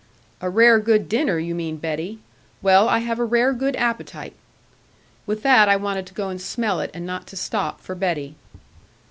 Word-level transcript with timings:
'A 0.41 0.49
rare 0.49 0.79
good 0.79 1.07
dinner, 1.07 1.37
you 1.37 1.53
mean, 1.53 1.77
Betty. 1.77 2.17
Well, 2.63 2.87
and 2.89 2.89
I 2.89 2.97
have 3.05 3.19
a 3.19 3.23
rare 3.23 3.53
good 3.53 3.75
appetite.' 3.75 4.33
With 5.27 5.43
that 5.43 5.69
I 5.69 5.75
wanted 5.75 6.07
to 6.07 6.15
go 6.15 6.29
and 6.29 6.41
smell 6.41 6.79
it, 6.79 6.89
and 6.91 7.05
not 7.05 7.27
to 7.27 7.37
stop 7.37 7.79
for 7.81 7.93
Betty. 7.93 8.33